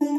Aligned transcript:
কবিতা 0.00 0.10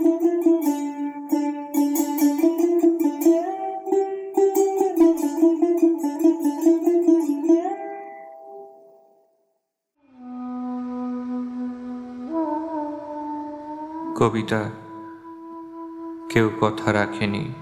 কেউ 16.29 16.51
কথা 16.61 16.93
রাখেনি। 16.93 17.53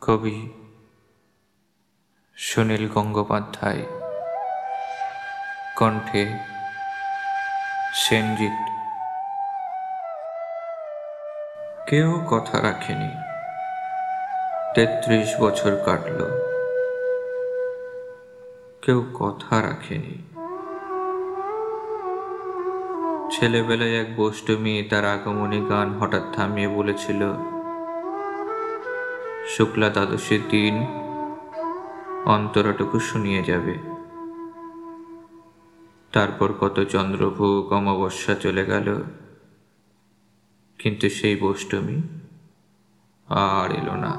কবি 0.00 0.52
সুনীল 2.36 2.88
গঙ্গোপাধ্যায়। 2.88 3.86
কণ্ঠে 5.76 6.38
সেনজিৎ 7.94 8.75
কেউ 11.88 12.20
কথা 12.30 12.62
রাখেনি। 12.62 13.10
তেত্রিশ 14.74 15.40
বছর 15.40 15.76
কাটল। 15.84 16.18
কেউ 18.82 19.06
কথা 19.14 19.62
রাখেনি। 19.62 20.22
ছেলেবেলায় 23.36 24.00
এক 24.00 24.20
বস্তু 24.20 24.58
মেয়ে 24.58 24.82
তার 24.82 25.04
আগমনী 25.04 25.66
গান 25.68 25.98
হঠাৎ 25.98 26.22
থামিয়ে 26.32 26.68
বলেছিল, 26.68 27.32
শুক্লা 29.56 29.88
দ্বাদশীর 29.88 30.40
দিন 30.50 30.86
অন্তরটুকু 32.26 32.98
শুনিয়ে 32.98 33.42
যাবে। 33.42 33.78
তারপর 36.12 36.52
কত 36.52 36.84
চন্দ্রভোগ 36.84 37.72
অমাবস্যা 37.72 38.34
চলে 38.34 38.64
গেল। 38.64 39.02
কিন্তু 40.86 41.08
সেই 41.10 41.36
বষ্টমী 41.40 42.02
আর 43.26 43.72
এলো 43.72 43.94
না। 43.96 44.12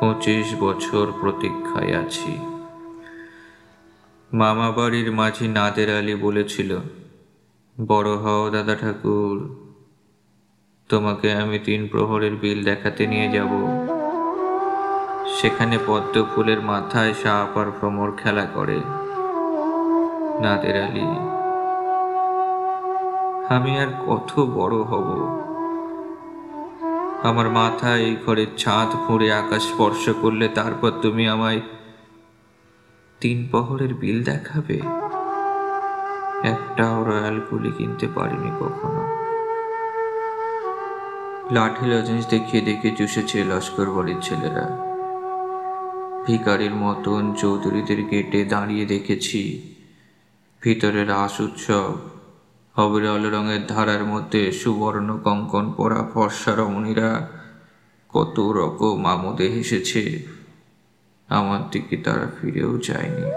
পঁচিশ 0.00 0.54
বছর 0.60 1.12
প্রতীক্ষায় 1.20 1.96
আছি। 1.96 2.38
মামা 4.34 4.70
বাড়ির 4.70 5.12
মাঝি 5.12 5.48
নাদের 5.48 5.98
আলী 5.98 6.14
বলেছিল, 6.14 6.78
বড় 7.86 8.16
হও 8.16 8.50
দাদা 8.50 8.74
ঠাকুর, 8.74 9.36
তোমাকে 10.88 11.32
আমি 11.32 11.58
তিন 11.58 11.88
প্রহরের 11.88 12.34
বিল 12.36 12.64
দেখাতে 12.64 13.06
নিয়ে 13.06 13.28
যাব। 13.32 13.52
সেখানে 15.40 15.78
পদ্ম 15.86 16.24
ফুলের 16.34 16.60
মাথায় 16.60 17.14
সাপ 17.14 17.58
আর 17.58 17.66
ভ্রমর 17.70 18.12
খেলা 18.16 18.46
করে। 18.54 18.80
নাদের 20.40 20.82
আলী 20.82 21.37
আমি 23.48 23.78
আর 23.78 23.86
কত 24.06 24.40
বড় 24.40 24.76
হব? 24.76 25.08
আমার 27.22 27.50
মাথায় 27.50 28.00
এই 28.00 28.16
ঘরের 28.26 28.46
ছাদ 28.58 28.88
ফুঁড়ে 29.06 29.32
আকাশ 29.32 29.62
স্পর্শ 29.62 30.10
করলে 30.22 30.48
তারপর 30.48 30.90
তুমি 30.90 31.28
আমায় 31.28 31.60
তিন 33.20 33.48
প্রহরের 33.50 33.94
বিল 33.94 34.24
দেখাবে? 34.24 34.80
একটাও 36.42 37.04
রয়্যাল 37.04 37.40
গুলি 37.50 37.70
কিনতে 37.70 38.06
পারিনি 38.14 38.50
কখনো। 38.60 39.02
লাঠি 41.50 41.86
লজেন্স 41.86 42.26
দেখিয়ে 42.28 42.62
দেখে 42.62 42.90
চুষেছে 42.90 43.44
লস্কর 43.44 43.90
বাড়ির 43.90 44.20
ছেলেরা। 44.22 44.66
ভিকারির 46.26 46.74
মতন 46.74 47.34
চৌধুরীদের 47.34 48.04
গেটে 48.04 48.44
দাঁড়িয়ে 48.44 48.86
দেখেছি 48.86 49.72
ভিতরের 50.62 51.08
রাস 51.08 51.40
উৎসব। 51.40 52.17
অবিরল 52.78 53.30
রঙের 53.30 53.66
ধারার 53.66 54.04
মধ্যে 54.04 54.52
সুবর্ণ 54.52 55.18
কঙ্কন 55.18 55.72
পরা 55.72 56.08
ফর্সা 56.14 56.54
রমণীরা 56.54 57.28
কত 58.08 58.40
রকম 58.40 59.06
আমোদে 59.06 59.48
হেসেছে। 59.48 60.26
আমার 61.28 61.70
দিকে 61.70 61.96
তারা 61.96 62.26
ফিরেও 62.40 62.78
যায়নি। 62.78 63.30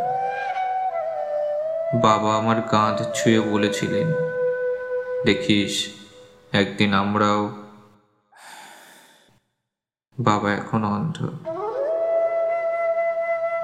বাবা 2.01 2.35
আমার 2.35 2.61
কাঁধ 2.61 3.03
ছুঁয়ে 3.15 3.39
বলেছিলেন, 3.39 4.07
দেখিস, 5.25 5.87
একদিন 6.51 6.93
আমরাও 6.93 7.49
বাবা 10.19 10.53
এখন 10.53 10.83
অন্ধ। 10.83 11.29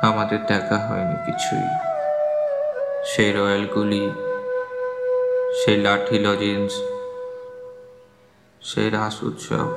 আমাদের 0.02 0.46
দেখা 0.46 0.78
হয়নি 0.78 1.32
কিছুই। 1.32 1.68
সেই 3.06 3.34
রয়্যালগুলি 3.34 4.12
সেই 5.60 5.78
লাঠি 5.78 6.20
লজেন্স 6.20 6.74
সেই 8.62 8.90
রাস 8.90 9.24
উৎসব 9.24 9.68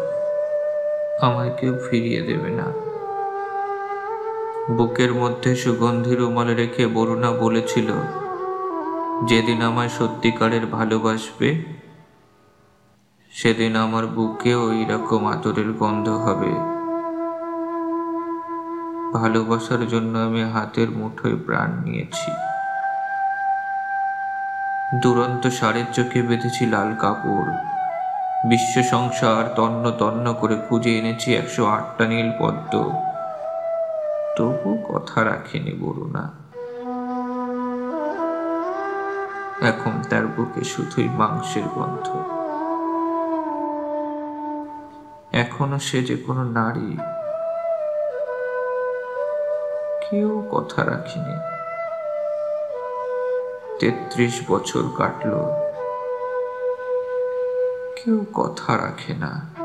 আমায় 1.21 1.53
কেউ 1.61 1.79
ফিরিয়ে 1.91 2.23
দেবে 2.23 2.51
না। 2.51 2.67
বুকের 4.77 5.15
মধ্যে 5.15 5.57
সুগন্ধি 5.57 6.17
রুমালে 6.17 6.55
রেখে 6.55 6.87
বরুণা 6.87 7.33
বলেছিল, 7.33 7.89
যেদিন 9.25 9.63
আমায় 9.63 9.89
সত্যিকারের 9.89 10.67
ভালোবাসবে, 10.67 11.65
সেদিন 13.33 13.77
আমার 13.77 14.07
বুকে 14.07 14.55
ওই 14.55 14.85
রকম 14.85 15.27
আতরের 15.27 15.73
গন্ধ 15.73 16.09
হবে। 16.09 16.53
ভালোবাসার 19.13 19.89
জন্য 19.89 20.19
আমি 20.19 20.43
হাতের 20.45 20.91
মুঠোয় 20.91 21.37
প্রাণ 21.47 21.71
নিয়েছি। 21.85 22.50
দুরন্ত 24.95 25.47
সারের 25.47 25.85
চোখে 25.93 26.23
বেঁধেছি 26.23 26.67
লাল 26.67 26.95
কাপড়। 26.95 27.53
বিশ্ব 28.49 28.83
সংসার 28.83 29.55
তন্ন 29.57 29.91
তন্ন 29.91 30.35
করে 30.35 30.57
খুঁজে 30.69 30.99
এনেছি 30.99 31.37
একশো 31.37 31.67
আটটা 31.67 32.07
নীল 32.07 32.33
পদ্ম। 32.41 33.03
তবু 34.39 34.79
কথা 34.89 35.25
রাখেনি 35.25 35.73
বরুণা। 35.73 36.31
এখন 39.69 39.91
তার 40.11 40.27
বুকে 40.27 40.65
শুধুই 40.65 41.09
মাংসের 41.09 41.63
গন্ধ। 41.75 42.09
এখনও 45.33 45.79
সে 45.79 46.03
যে 46.03 46.17
কোনো 46.17 46.45
নারী। 46.45 46.97
কেউ 50.11 50.49
কথা 50.53 50.85
রাখেনি। 50.85 51.60
তেত্রিশ 53.81 54.41
বছর 54.49 54.83
কাটলো। 54.97 55.43
কেউ 57.97 58.27
কথা 58.35 58.77
রাখে 58.77 59.15
না। 59.15 59.60